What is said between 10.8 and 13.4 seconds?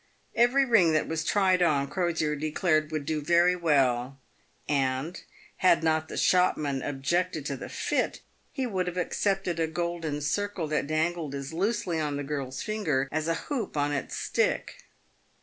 dangled as loosely on the girl's finger as a